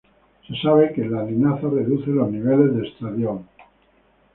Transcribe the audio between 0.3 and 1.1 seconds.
Se sabe que